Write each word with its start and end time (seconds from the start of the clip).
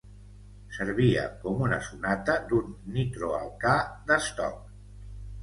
Servia 0.77 1.25
com 1.43 1.61
una 1.65 1.79
sonata 1.89 2.39
d'un 2.47 2.73
nitroalcà 2.97 3.77
d'estoc. 4.09 4.59